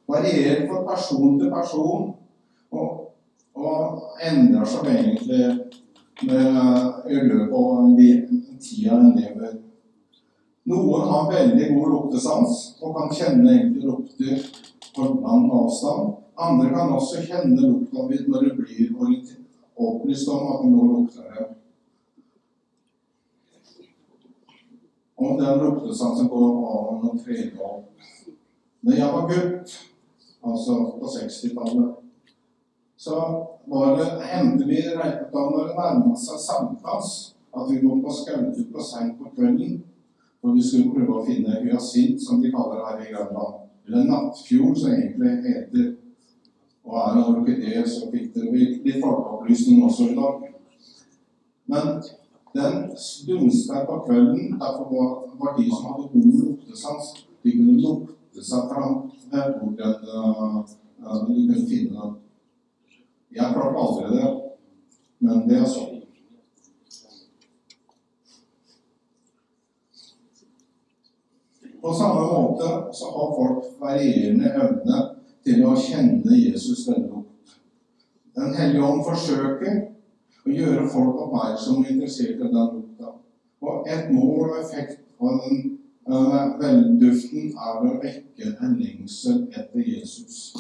varierer 0.08 0.68
fra 0.70 0.84
person 0.94 1.40
til 1.40 1.52
person 1.52 2.14
og, 2.72 3.10
og 3.56 4.22
endrer 4.24 4.70
seg 4.70 4.88
egentlig 4.94 5.50
med, 6.30 6.46
i 7.10 7.20
løpet 7.26 7.58
av 7.58 7.90
de 7.98 8.10
tida 8.62 8.96
en 8.96 9.18
lever. 9.18 9.58
Noen 10.70 11.08
har 11.10 11.32
veldig 11.32 11.68
god 11.74 11.94
luktesans 11.94 12.58
og 12.84 12.98
kan 12.98 13.14
kjenne 13.18 13.54
egentlig 13.56 13.88
lukter 13.90 14.44
på 14.94 15.08
lang 15.24 15.48
avstand. 15.50 16.12
Andre 16.38 16.70
kan 16.76 16.94
også 16.94 17.24
kjenne 17.26 17.58
lukta 17.58 18.06
når 18.06 18.44
det 18.46 18.52
blir 18.60 18.92
opplyst 19.80 20.30
om 20.30 20.52
at 20.54 20.68
nå 20.70 20.86
lukter 20.92 21.26
det. 21.34 21.48
Og 25.20 25.42
den 25.42 25.64
luktesansen 25.64 26.30
går 26.32 26.62
an 26.70 27.10
å 27.10 27.16
trene 27.18 27.66
opp. 27.66 27.90
Når 28.86 29.02
jeg 29.02 29.12
var 29.16 29.28
gutt, 29.34 29.76
altså 30.46 30.78
på 31.02 31.12
60-tallet, 31.18 31.98
så 33.00 33.18
var 33.68 33.98
det, 33.98 34.08
hendte 34.30 34.70
vi 34.70 34.86
av 34.94 35.34
når 35.34 35.66
det 35.66 35.76
nærmet 35.76 36.22
seg 36.22 36.40
sankthans, 36.46 37.14
at 37.52 37.68
vi 37.68 37.82
går 37.82 38.04
på 38.06 38.16
skauter 38.22 38.70
på 38.72 38.86
seint 38.86 39.18
på 39.20 39.34
kvelden. 39.34 39.80
For 40.40 40.56
vi 40.56 40.64
skulle 40.64 40.94
prøve 40.94 41.18
å 41.20 41.26
finne 41.28 41.60
hyasint, 41.64 42.22
som 42.24 42.40
de 42.42 42.52
kaller 42.54 42.80
det 42.80 42.86
her 42.88 43.02
i 43.04 43.10
Grønland. 43.14 43.66
Eller 43.88 44.08
nattfjord, 44.08 44.78
som 44.78 44.94
egentlig 44.94 45.34
heter. 45.48 45.90
Og 46.88 46.96
er 47.02 47.18
det 47.18 47.26
orkidé, 47.34 47.74
så 47.86 48.08
fikk 48.14 48.32
det 48.36 48.48
litt 48.54 49.02
folkeopplysning 49.04 49.84
også 49.86 50.12
i 50.14 50.16
dag. 50.18 50.48
Men 51.70 52.00
den 52.54 52.90
dunsta 53.28 53.86
på 53.86 54.06
kvelden. 54.08 54.60
Derfor 54.60 54.86
var 55.40 55.58
de 55.58 55.66
som 55.70 55.86
hadde 55.86 56.10
god 56.14 56.32
luktesans, 56.44 57.06
de 57.44 57.52
kunne 57.52 57.82
lukte 57.82 58.44
seg 58.44 58.72
fram 58.72 58.96
hvor 59.30 59.72
den, 59.78 59.96
uh, 60.16 60.66
du 61.28 61.34
kunne 61.34 61.68
finne 61.70 61.94
den. 62.00 62.16
Jeg 63.36 63.54
klarte 63.54 63.84
aldri 63.84 64.18
det, 64.18 64.30
men 65.20 65.44
det 65.50 65.60
er 65.62 65.70
sånn. 65.70 65.89
På 71.90 71.96
samme 71.96 72.22
måte 72.22 72.94
så 72.94 73.06
har 73.06 73.36
folk 73.36 73.70
varierende 73.82 74.52
evne 74.54 74.98
til 75.42 75.64
å 75.66 75.72
kjenne 75.74 76.36
Jesus 76.38 76.84
veldig 76.86 77.08
godt. 77.16 77.56
Den 78.38 78.54
hellige 78.54 78.84
ånd 78.86 79.02
forsøker 79.08 79.80
å 80.46 80.54
gjøre 80.54 80.84
folk 80.94 81.24
oppmerksomme 81.24 81.82
og 81.82 81.90
interessert 81.90 82.36
i 82.36 82.44
den 82.44 82.54
lukta. 82.76 83.16
Og 83.66 83.90
et 83.90 84.14
mål 84.14 84.52
og 84.52 84.60
effekt 84.60 85.02
på 85.18 85.34
den 85.40 85.66
Velduften 86.62 87.50
er 87.58 87.82
å 87.82 87.98
vekke 88.06 88.54
en 88.62 88.78
lengsel 88.78 89.44
etter 89.50 89.82
Jesus. 89.82 90.54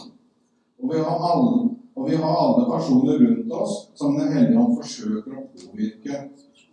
Og 0.81 0.95
vi, 0.95 0.97
alle, 0.97 1.69
og 1.93 2.09
vi 2.09 2.17
har 2.25 2.41
alle 2.41 2.67
personer 2.73 3.21
rundt 3.21 3.53
oss 3.53 3.79
som 3.93 4.17
Den 4.17 4.33
hellige 4.33 4.65
ånd 4.65 4.77
forsøker 4.81 5.37
å 5.37 5.47
påvirke 5.53 6.25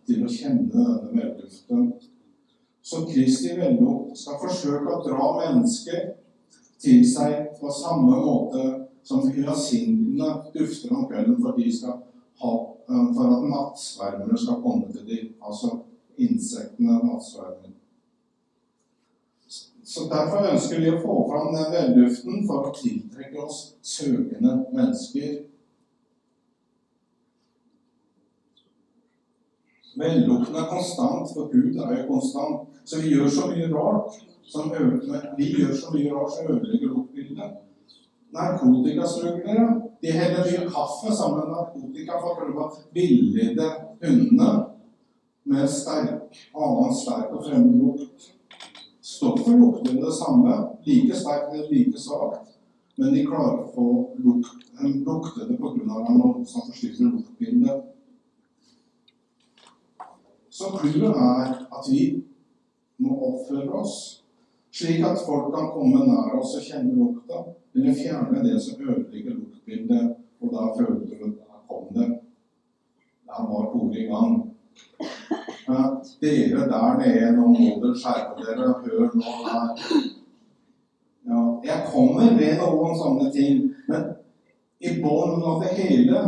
til 0.09 0.25
å 0.25 0.33
kjenne 0.33 0.69
denne 0.73 1.13
velduften. 1.13 1.89
Så 2.87 3.03
Kristi 3.07 3.57
vellukt 3.59 4.19
skal 4.19 4.39
forsøke 4.39 4.93
å 4.95 5.03
dra 5.03 5.31
mennesker 5.41 6.13
til 6.79 7.01
seg 7.09 7.57
på 7.59 7.73
samme 7.75 8.21
måte 8.23 8.67
som 9.07 9.25
hyasintene 9.27 10.29
dufter 10.55 10.93
om 10.95 11.09
kvelden 11.11 11.41
for, 11.43 11.59
ha, 12.43 12.53
for 12.87 13.33
at 13.35 13.49
nattsvermere 13.51 14.39
skal 14.39 14.63
komme 14.63 14.93
til 14.95 15.03
dem. 15.09 15.33
Altså 15.43 15.73
insektene, 16.23 17.01
nattsvermere. 17.03 17.75
Så 19.87 20.07
Derfor 20.11 20.47
ønsker 20.53 20.83
vi 20.83 20.95
å 20.95 21.03
få 21.03 21.19
fram 21.31 21.53
den 21.55 21.75
velluften 21.75 22.47
for 22.47 22.71
å 22.71 22.75
tiltrekke 22.75 23.43
oss 23.49 23.61
søkende 23.83 24.61
mennesker. 24.71 25.43
Vellukten 29.97 30.57
er 30.61 30.71
konstant, 30.71 31.31
for 31.35 31.49
Gud 31.53 31.77
er 31.81 31.93
jo 31.97 32.09
konstant. 32.11 32.69
Så 32.85 33.01
vi 33.03 33.15
gjør 33.15 33.29
så 33.33 33.51
mye 33.51 33.69
rart 33.73 34.19
som 34.47 34.73
øker, 34.73 35.31
vi 35.39 35.45
gjør 35.57 35.73
så 35.75 36.45
ødelegger 36.49 36.89
luktbildet. 36.89 37.57
Narkotikasmuglere 38.37 39.67
de 40.03 40.13
heller 40.13 40.45
mye 40.45 40.69
kaffe 40.71 41.17
sammen 41.17 41.41
med 41.41 41.53
narkotika 41.55 42.21
for 42.21 42.33
å 42.33 42.39
prøve 42.41 42.65
å 42.67 42.73
villede 42.95 43.69
hundene 44.03 44.51
med 45.47 45.69
sterk, 45.71 46.37
annen 46.55 46.95
sterk 46.95 47.33
og 47.33 47.47
fremmed 47.47 47.81
lukt. 47.81 48.31
Stoffet 49.07 49.55
lukter 49.59 49.99
det 50.03 50.13
samme, 50.15 50.57
like 50.87 51.17
sterkt 51.17 51.55
eller 51.55 51.71
like 51.73 51.99
svakt, 52.03 52.57
men 52.99 53.15
de 53.15 53.25
klarer 53.27 53.63
å 53.65 53.73
få 53.75 53.89
lukt, 54.25 54.71
lukte 54.83 55.49
det 55.49 55.59
pga. 55.61 55.85
noe 55.87 56.45
som 56.45 56.67
forstyrrer 56.69 57.15
luktbildet. 57.15 57.96
Så 60.57 60.71
clouet 60.79 61.19
er 61.21 61.51
at 61.77 61.91
vi 61.91 62.03
må 63.05 63.17
oppføre 63.29 63.69
oss 63.77 63.97
slik 64.77 65.05
at 65.05 65.21
folk 65.27 65.53
kan 65.55 65.71
komme 65.73 66.05
nær 66.05 66.37
oss 66.39 66.57
og 66.59 66.65
kjenne 66.65 66.97
lukta, 66.97 67.43
eller 67.75 67.97
fjerne 67.97 68.43
det 68.45 68.57
som 68.61 68.81
ødelegger 68.81 69.37
luktbildet, 69.37 70.17
og 70.41 70.53
da 70.53 70.67
føler 70.77 70.99
du 71.01 71.15
at 71.15 71.37
der 71.41 71.63
kom 71.69 71.87
det. 71.97 72.09
Der 73.27 73.49
var 73.51 73.71
Tore 73.73 73.99
i 74.01 74.07
gang. 74.11 74.35
Dere 76.21 76.69
der 76.73 76.99
nede, 77.01 77.31
nå 77.37 77.47
må 77.53 77.71
dere 77.83 78.01
skjerpe 78.03 78.45
dere. 78.45 78.69
Hør 78.85 79.17
nå 79.19 79.33
her. 79.47 79.71
Ja, 81.27 81.41
jeg 81.69 81.79
kommer 81.93 82.37
med 82.39 82.61
noen 82.61 82.99
sånne 83.01 83.33
ting. 83.35 83.65
Men 83.89 84.13
I 84.81 84.93
bånn 85.03 85.41
av 85.43 85.65
det 85.65 85.73
hele 85.81 86.21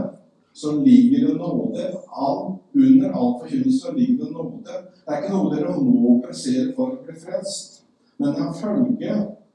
så 0.59 0.81
ligger 0.81 1.29
det 1.29 1.35
nåde. 1.35 1.99
All, 2.09 2.57
under 2.73 3.09
all 3.11 3.41
forkynnelse 3.41 3.93
ligger 3.97 4.25
det 4.25 4.33
nåde. 4.33 4.71
Det 5.05 5.15
er 5.15 5.21
ikke 5.23 5.35
noe 5.37 5.51
dere 5.55 5.75
må 5.79 6.17
pressere 6.25 6.73
for 6.75 6.97
å 6.97 7.03
bli 7.05 7.15
frelst, 7.15 7.85
men 8.19 8.35
det 8.35 8.43
er 8.43 8.57
følge 8.59 9.13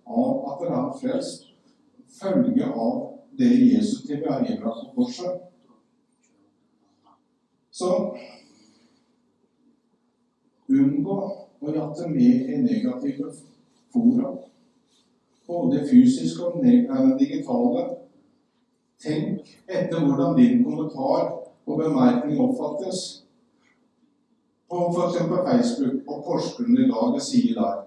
av 0.07 0.37
at 0.47 0.61
dere 0.61 0.77
er 0.79 0.93
frelst. 1.01 1.49
Følge 2.21 2.69
av 2.71 3.01
det 3.35 3.49
Jesus 3.51 4.05
tilveiebrakt 4.07 4.93
på 4.93 5.01
korset. 5.01 5.41
Så 7.73 7.89
unngå 10.71 11.17
å 11.59 11.75
jatte 11.75 12.07
med 12.13 12.47
i 12.47 12.61
negative 12.63 13.33
fora, 13.91 14.31
både 15.51 15.83
fysiske 15.91 16.47
og 16.47 16.63
digitale. 17.19 18.02
Tenk 19.03 19.49
etter 19.67 19.99
hvordan 19.99 20.37
din 20.37 20.63
kommentar 20.63 21.23
og 21.65 21.79
bemerkning 21.79 22.39
oppfattes. 22.39 22.99
På 24.69 24.87
f.eks. 24.89 25.17
Facebook 25.27 26.07
og 26.07 26.23
Porsgrunn 26.25 26.77
i 26.79 26.87
dag 26.89 27.19
sier 27.21 27.57
der 27.59 27.81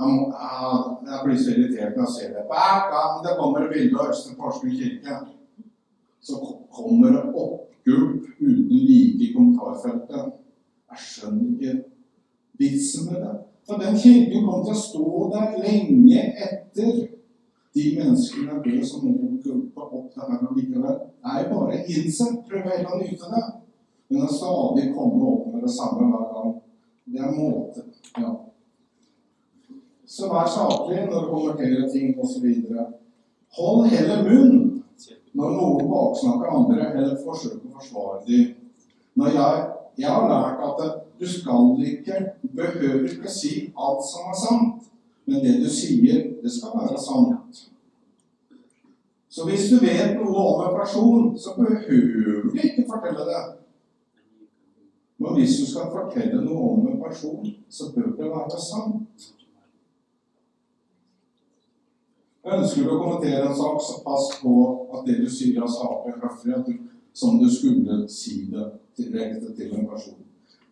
jeg 0.00 1.20
blir 1.24 1.38
så 1.38 1.50
irritert 1.52 1.96
når 1.96 2.06
jeg 2.06 2.14
ser 2.16 2.28
det. 2.34 2.46
Hver 2.50 2.76
gang 2.92 3.14
det 3.24 3.36
kommer 3.38 3.64
et 3.64 3.72
bilde 3.74 4.00
av 4.00 4.12
Østre 4.14 4.36
Porsgrunn 4.38 4.76
kirke, 4.78 5.16
så 6.22 6.38
kommer 6.72 7.12
det 7.16 7.24
oppgulp 7.28 8.28
uten 8.40 8.80
like 8.88 9.24
i 9.26 9.32
kommentarfeltet. 9.34 10.32
Jeg 10.90 11.04
skjønner 11.06 11.50
ikke 11.52 11.74
vitsen 12.60 13.10
med 13.10 13.20
det. 13.24 13.34
For 13.68 13.82
den 13.82 13.98
kirken 14.04 14.46
kommer 14.46 14.64
til 14.64 14.76
å 14.76 14.84
stå 14.86 15.28
der 15.34 15.58
lenge 15.66 16.24
etter 16.46 16.90
de 17.74 17.84
menneskene 17.98 18.60
døde 18.64 18.86
som 18.86 19.06
må 19.06 19.36
gulpe 19.44 19.86
opp 19.86 20.14
det 20.14 20.26
her 20.26 20.46
allikevel. 20.48 21.00
Det 21.22 21.34
er 21.36 21.50
bare 21.52 21.82
innsett. 21.86 22.40
Prøv 22.48 22.66
heller 22.66 22.94
å 22.94 23.00
nyte 23.02 23.32
det. 23.34 23.42
Men 24.10 24.26
å 24.26 24.30
stadig 24.34 24.88
komme 24.94 25.26
opp 25.32 25.50
med 25.52 25.62
det 25.62 25.72
samme 25.74 26.08
hver 26.10 26.30
gang, 26.34 26.54
det 27.10 27.20
er 27.22 27.36
måte. 27.36 27.84
Ja. 28.18 28.32
Så 30.10 30.30
vær 30.32 30.48
saklig 30.50 31.04
når 31.04 31.28
du 31.28 31.30
konverterer 31.30 31.86
ting 31.92 32.16
osv. 32.18 32.48
Hold 33.58 33.86
heller 33.92 34.24
munn 34.26 34.56
når 35.38 35.52
noen 35.54 35.90
baksnakker 35.92 36.50
andre 36.56 36.88
eller 36.88 37.20
forsøker 37.22 37.68
å 37.68 37.76
forsvare 37.76 38.24
dem. 38.26 38.48
Når 39.18 39.36
jeg, 39.36 39.62
jeg 40.02 40.10
har 40.10 40.26
lært 40.30 40.64
at 40.66 40.82
du 41.20 41.26
skal 41.28 41.70
ikke, 41.86 42.18
behøver 42.56 43.06
ikke 43.12 43.30
si 43.30 43.52
alt 43.78 44.02
som 44.08 44.32
er 44.32 44.38
sant, 44.40 44.90
men 45.28 45.44
det 45.44 45.60
du 45.62 45.68
sier, 45.70 46.24
det 46.42 46.50
skal 46.50 46.74
være 46.80 46.98
sant. 46.98 47.39
Så 49.30 49.46
hvis 49.46 49.68
du 49.70 49.76
vet 49.78 50.16
noe 50.18 50.42
om 50.42 50.62
en 50.66 50.72
person, 50.74 51.38
så 51.38 51.54
behøver 51.54 52.40
du 52.50 52.56
ikke 52.58 52.86
fortelle 52.90 53.26
det. 53.28 53.42
Men 55.22 55.36
hvis 55.36 55.60
du 55.60 55.66
skal 55.70 55.92
fortelle 55.92 56.40
noe 56.42 56.72
om 56.72 56.88
en 56.90 56.98
person, 57.02 57.46
så 57.68 57.92
bør 57.94 58.10
det 58.18 58.30
være 58.32 58.62
sant. 58.64 59.28
Ønsker 62.50 62.82
du 62.82 62.90
å 62.90 62.98
kommentere 62.98 63.44
en 63.46 63.54
sak, 63.54 63.78
så 63.84 64.00
pass 64.02 64.30
på 64.40 64.54
at 64.96 65.06
det 65.06 65.20
du 65.20 65.28
sier 65.30 65.62
av 65.62 65.70
saker, 65.70 66.16
er 66.16 66.24
høflig, 66.26 66.78
som 67.14 67.38
du 67.38 67.46
skulle 67.52 68.02
si 68.10 68.46
det 68.50 68.66
direkte 68.98 69.54
til 69.54 69.74
en 69.76 69.86
person. 69.86 70.18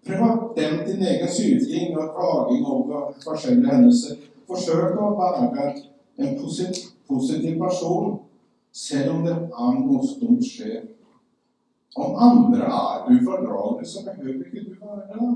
Prøv 0.09 0.25
å 0.25 0.53
dempe 0.57 0.87
din 0.89 1.05
egen 1.05 1.31
syting 1.31 1.95
og 1.95 2.17
klaging 2.17 2.65
over 2.67 3.13
forskjellige 3.23 3.71
hendelser. 3.71 4.23
Forsøk 4.49 4.97
å 4.97 5.13
være 5.19 5.69
en 6.19 6.39
positiv 6.41 7.61
person, 7.61 8.17
selv 8.79 9.17
om 9.17 9.27
det 9.27 9.35
er 9.35 9.81
noe 9.81 10.01
som 10.07 10.39
skjer. 10.45 10.87
Om 11.99 12.15
andre 12.29 12.69
er 12.69 13.09
ufordragelige, 13.11 13.91
så 13.91 14.05
behøver 14.07 14.45
ikke 14.47 14.65
du 14.69 14.75
være 14.79 15.07
det. 15.11 15.31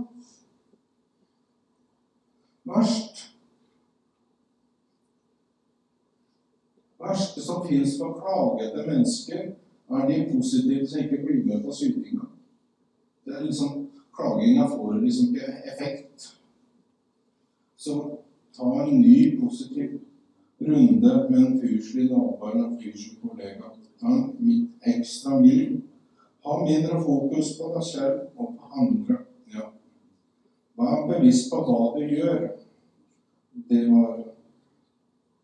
Verst 2.70 3.32
verste 7.02 7.42
som 7.42 7.66
fins 7.68 7.98
for 7.98 8.20
klagete 8.20 8.86
mennesker, 8.86 9.42
er 9.92 10.06
de 10.08 10.18
positive 10.32 10.86
som 10.88 11.00
ikke 11.02 11.22
blir 11.24 11.44
med 11.46 11.64
på 11.64 11.72
sytinga. 11.72 12.28
Det 13.24 13.34
er 13.36 13.44
liksom, 13.44 13.88
Klaginga 14.16 14.66
får 14.68 15.00
liksom 15.00 15.34
ikke 15.34 15.52
effekt. 15.72 16.36
Så 17.76 18.18
ta 18.56 18.84
en 18.84 19.00
ny 19.00 19.40
positiv 19.40 20.00
runde 20.68 21.14
med 21.30 21.38
en 21.38 21.60
fyrslig 21.60 22.08
naboer 22.10 22.58
og 22.64 22.78
fyrslig 22.82 23.18
kollega. 23.22 23.72
Ta 24.00 24.16
mitt 24.38 24.88
ekstra 24.94 25.40
mil. 25.40 25.80
Ha 26.44 26.58
mindre 26.64 26.98
fokus 27.04 27.54
på 27.58 27.70
deg 27.76 27.86
selv 27.86 28.20
og 28.36 28.56
på 28.58 28.70
andre. 28.82 29.18
Ja. 29.54 29.68
Vær 30.78 31.06
bevisst 31.10 31.50
på 31.52 31.62
hva 31.66 31.92
du 31.96 32.02
gjør. 32.10 32.48
Det 33.68 33.84
var 33.90 34.18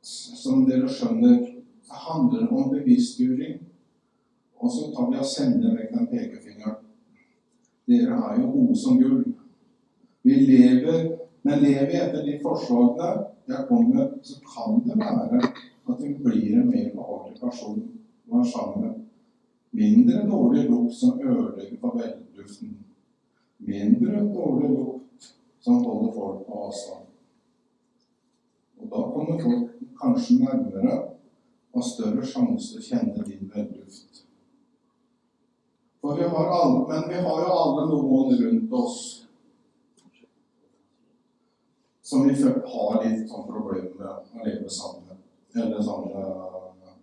som 0.03 0.65
dere 0.69 0.89
skjønner, 0.89 1.41
det 1.89 2.03
handler 2.07 2.53
om 2.53 2.71
bevisstgjøring. 2.73 3.59
Og 4.59 4.73
så 4.73 4.89
tar 4.95 5.11
vi 5.11 5.19
og 5.21 5.29
sender 5.29 5.77
vekk 5.77 5.93
den 5.95 6.09
pekefingeren. 6.11 6.79
Dere 7.89 8.17
er 8.17 8.41
jo 8.41 8.51
gode 8.53 8.77
som 8.77 8.99
gull. 9.01 9.23
Vi 10.27 10.35
lever, 10.45 11.18
men 11.43 11.59
lever 11.63 11.87
vi 11.87 11.99
etter 12.01 12.25
de 12.27 12.39
forslagene 12.43 13.27
jeg 13.49 13.67
kommer, 13.69 14.11
så 14.23 14.41
kan 14.55 14.83
det 14.85 14.97
være 15.01 15.41
at 15.89 16.03
vi 16.03 16.15
blir 16.25 16.59
en 16.61 16.71
mer 16.71 16.91
behagelig 16.95 17.41
person 17.41 17.79
å 18.29 18.37
være 18.37 18.51
sammen 18.53 18.85
med. 18.85 18.97
Mindre 19.79 20.25
dårlig 20.29 20.65
lukt 20.69 20.95
som 20.99 21.21
ødelegger 21.21 21.79
for 21.81 21.97
velduften. 21.97 22.75
Mindre 23.59 24.25
dårlig 24.35 24.71
lukt 24.75 25.31
som 25.61 25.85
holder 25.85 26.13
folk 26.17 26.47
på 26.47 26.65
avstand. 26.67 27.07
Og 28.79 28.91
da 28.93 29.05
kommer 29.13 29.43
folk 29.43 29.71
kanskje 30.01 30.41
nærmere 30.43 30.97
og 31.73 31.81
har 31.81 31.87
større 31.89 32.27
sjanse 32.27 32.75
til 32.75 32.83
å 32.83 32.87
kjenne 32.89 33.25
din 33.27 33.51
velluft. 33.55 34.25
For 36.01 36.17
vi 36.17 36.29
har 36.31 36.53
alle, 36.55 36.85
men 36.89 37.09
vi 37.11 37.23
har 37.25 37.41
jo 37.43 37.57
alle 37.63 37.89
noen 37.91 38.37
rundt 38.43 38.77
oss 38.79 39.01
som 42.09 42.29
vi 42.29 42.35
har 42.43 43.05
litt 43.05 43.27
sånn 43.29 43.45
problemer 43.45 43.91
med 43.99 44.07
å 44.09 44.45
leve 44.47 44.71
sammen. 44.73 45.19
Eller 45.53 45.83
sammen 45.85 46.15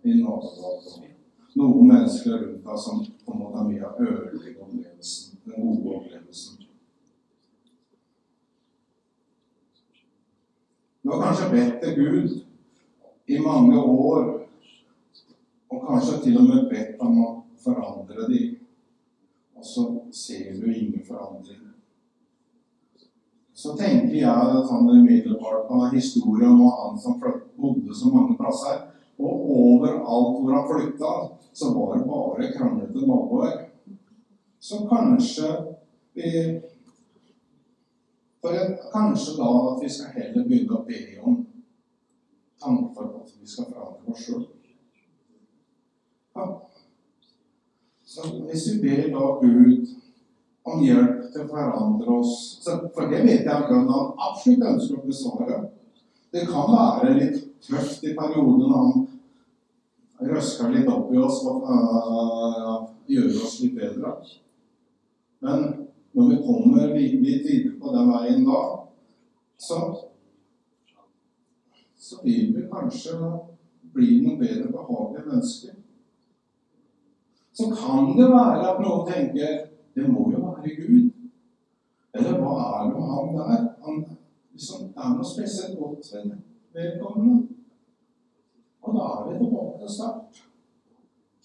i 0.02 0.16
nabolaget. 0.18 1.12
Noen 1.54 1.92
mennesker 1.92 2.34
rundt 2.40 2.64
deg 2.66 2.80
som 2.82 3.04
på 3.22 3.34
en 3.34 3.38
måte 3.38 3.60
er 3.60 3.68
mye 3.68 3.84
av 3.86 4.00
ødelegger 4.02 4.64
opplevelsen, 4.64 5.36
den 5.44 5.60
gode 5.62 5.92
opplevelsen. 6.00 6.64
Du 11.02 11.12
har 11.12 11.22
kanskje 11.22 11.52
bedt 11.54 11.78
til 11.84 11.94
Gud 12.00 12.34
i 13.30 13.38
mange 13.46 13.78
år, 13.78 14.32
og 15.70 15.86
kanskje 15.86 16.18
til 16.24 16.40
og 16.42 16.50
med 16.50 16.66
bedt 16.74 16.98
om 17.06 17.22
å 17.22 17.30
forandre 17.62 18.26
dem. 18.26 18.58
Og 19.54 19.70
så 19.70 19.86
ser 20.10 20.58
du 20.58 20.66
ingen 20.66 21.06
forandring. 21.06 21.65
Så 23.66 23.72
tenker 23.74 24.14
jeg 24.14 24.58
sånn 24.68 24.86
umiddelbart 24.86 25.64
på 25.66 25.78
historien 25.90 26.52
om 26.54 26.68
han 26.70 26.98
som 27.02 27.16
bodde 27.18 27.94
så 27.98 28.12
mange 28.12 28.36
plasser. 28.38 28.84
Og 29.18 29.48
overalt 29.56 30.36
hvor 30.38 30.52
han 30.54 30.68
flytta, 30.68 31.12
så 31.56 31.72
var 31.74 31.96
det 31.96 32.04
bare 32.06 32.52
kranglete 32.52 33.02
naboer. 33.08 33.56
Så 34.62 34.84
kanskje 34.86 35.50
vi 36.14 36.30
jeg, 38.46 38.78
kanskje 38.92 39.34
da 39.40 39.50
at 39.72 39.82
vi 39.82 39.90
skal 39.90 40.14
heller 40.14 40.46
begynne 40.46 40.78
å 40.78 40.84
be 40.86 41.00
om 41.26 41.40
tanker 42.62 42.92
for 42.94 43.18
at 43.18 43.32
vi 43.34 43.50
skal 43.50 43.66
forandre 43.72 44.14
oss 44.14 44.22
sjøl. 44.28 44.44
Ja. 46.36 46.46
Så 48.06 48.30
hvis 48.44 48.68
vi 48.70 48.78
ber 48.84 49.08
da 49.10 49.32
Gud 49.42 49.96
om 50.66 50.82
hjelp 50.82 51.26
til 51.32 51.44
å 51.44 51.50
forandre 51.50 52.14
oss 52.18 52.36
For 52.66 53.10
det 53.10 53.22
vet 53.22 53.46
jeg 53.46 53.52
at 53.52 53.70
han 53.70 53.90
absolutt 53.90 54.64
ønsker 54.72 54.98
å 54.98 55.06
besvare. 55.06 55.60
Det 56.34 56.46
kan 56.48 56.72
være 56.72 57.12
litt 57.16 57.36
tøft 57.64 58.04
i 58.04 58.14
perioder 58.16 58.66
når 58.66 58.80
han 58.80 59.04
røsker 60.32 60.72
litt 60.72 60.88
opp 60.90 61.12
i 61.12 61.20
oss 61.22 61.42
og 61.46 61.68
uh, 61.68 62.88
gjør 63.06 63.30
oss 63.44 63.60
litt 63.62 63.76
bedre. 63.78 64.16
Men 65.44 65.62
når 66.16 66.30
vi 66.32 66.40
kommer 66.48 66.94
litt 66.96 67.16
videre 67.20 67.76
på 67.78 67.92
den 67.94 68.10
veien 68.10 68.44
da, 68.48 68.60
så, 69.60 69.80
så 72.00 72.20
vil 72.24 72.50
vi 72.56 72.66
kanskje 72.72 73.16
bli 73.96 74.18
noen 74.24 74.40
bedre 74.40 74.72
behagelige 74.72 75.28
mennesker. 75.30 75.76
Så 77.56 77.70
kan 77.72 78.12
det 78.16 78.28
være 78.32 78.66
at 78.72 78.82
noen 78.84 79.06
tenker 79.08 79.62
det 79.96 80.04
må 80.12 80.26
jo 80.28 80.35
være 80.66 80.86
Gud. 80.86 81.10
Eller 82.14 82.38
hva 82.40 82.54
er 82.60 82.84
det 82.84 82.94
med 82.94 83.08
han 83.14 83.34
der? 83.36 83.68
Han 83.84 84.04
liksom, 84.52 84.92
er 84.96 85.14
noe 85.14 85.24
spesielt 85.24 85.78
godt 85.78 86.12
ved 86.14 86.36
vedkommende. 86.74 87.48
Og 88.82 88.94
da 88.94 89.00
er 89.00 89.26
vi 89.28 89.38
tilbake 89.38 89.78
til 89.80 89.94
start. 89.96 90.42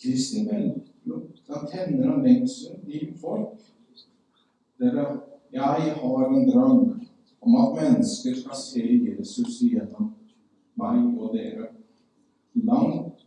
Kristin 0.01 0.47
vellukt, 0.49 1.43
han 1.49 1.67
tenner 1.69 2.13
av 2.13 2.23
lengsel 2.25 2.79
i 2.87 3.01
folk. 3.21 3.59
Dere, 4.81 5.05
jeg 5.53 5.93
har 6.01 6.23
en 6.25 6.49
drøm 6.49 6.79
om 7.41 7.57
at 7.61 7.75
mennesker 7.77 8.37
skal 8.39 8.57
se 8.57 8.81
Jesus 8.81 9.61
igjennom 9.61 10.13
meg 10.81 11.03
og 11.19 11.35
dere. 11.35 11.67
Langt 12.53 13.21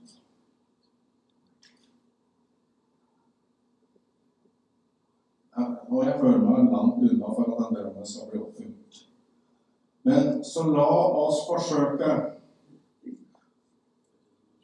Ja, 5.56 5.64
Og 5.94 6.06
jeg 6.06 6.14
føler 6.20 6.40
meg 6.42 6.70
langt 6.72 7.02
unna 7.06 7.34
for 7.36 7.50
at 7.54 7.58
den 7.68 7.76
drømmen 7.76 8.06
skal 8.06 8.30
bli 8.30 8.40
oppfylt. 8.42 9.02
Men 10.02 10.40
så 10.44 10.64
la 10.74 10.86
oss 11.24 11.44
forsøke 11.46 12.14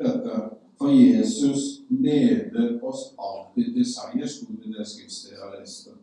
dette. 0.02 0.38
For 0.80 0.88
Jesus 0.88 1.82
leder 1.88 2.80
oss 2.82 3.12
alltid 3.20 3.74
til 3.76 3.86
seier, 3.86 4.26
sto 4.26 4.48
det 4.56 4.70
i 4.70 4.74
det 4.74 4.86
skriftstedet 4.88 5.38
jeg 5.38 5.60
leste. 5.60 5.94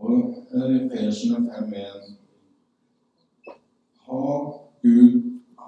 Og 0.00 0.34
Persene 0.90 1.44
5.1. 1.46 2.10
Ha 4.08 4.24
Gud, 4.82 5.14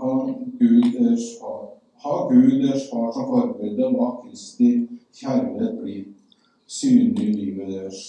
ha 0.00 0.10
Gud 0.58 0.90
deres 0.96 1.28
far. 1.38 1.62
Ha 2.02 2.16
Gud 2.32 2.58
deres 2.64 2.88
far 2.90 3.12
som 3.14 3.30
forbilde, 3.30 3.86
og 3.86 3.96
la 4.00 4.10
Kristi 4.24 4.72
kjærlighet 5.14 5.78
bli 5.82 6.00
synlig 6.66 7.28
i 7.28 7.32
livet 7.32 7.72
deres. 7.72 8.02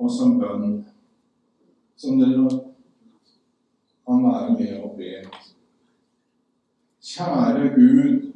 Og 0.00 0.10
som 0.10 0.38
bønn, 0.40 0.84
som 1.96 2.20
dere 2.20 2.48
kan 4.06 4.24
være 4.24 4.54
med 4.56 4.76
og 4.82 4.94
be. 4.96 5.12
Kjære 7.10 7.68
Gud, 7.74 8.32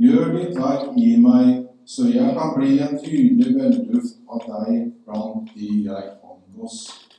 gjør 0.00 0.32
ditt 0.36 0.56
verk 0.56 0.96
i 0.96 1.16
meg, 1.20 1.66
så 1.84 2.08
jeg 2.08 2.32
kan 2.38 2.54
bli 2.56 2.78
en 2.78 2.96
tydelig 3.04 3.54
velluft 3.58 4.20
av 4.30 4.46
deg 4.46 4.90
blant 5.04 5.52
de 5.56 5.70
jeg 5.84 6.10
omgås. 6.22 7.09